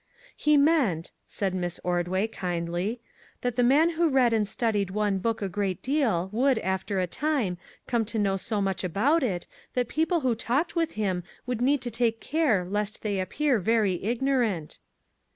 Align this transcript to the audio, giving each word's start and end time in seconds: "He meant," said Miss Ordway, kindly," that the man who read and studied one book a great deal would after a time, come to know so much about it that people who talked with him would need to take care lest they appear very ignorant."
"He 0.45 0.57
meant," 0.57 1.11
said 1.27 1.53
Miss 1.53 1.79
Ordway, 1.83 2.25
kindly," 2.25 3.01
that 3.41 3.55
the 3.55 3.61
man 3.61 3.91
who 3.91 4.09
read 4.09 4.33
and 4.33 4.47
studied 4.47 4.89
one 4.89 5.19
book 5.19 5.43
a 5.43 5.47
great 5.47 5.83
deal 5.83 6.27
would 6.33 6.57
after 6.57 6.99
a 6.99 7.05
time, 7.05 7.59
come 7.85 8.03
to 8.05 8.17
know 8.17 8.35
so 8.35 8.59
much 8.63 8.83
about 8.83 9.21
it 9.21 9.45
that 9.75 9.87
people 9.89 10.21
who 10.21 10.33
talked 10.33 10.75
with 10.75 10.93
him 10.93 11.23
would 11.45 11.61
need 11.61 11.81
to 11.83 11.91
take 11.91 12.19
care 12.19 12.65
lest 12.67 13.03
they 13.03 13.19
appear 13.19 13.59
very 13.59 14.03
ignorant." 14.03 14.79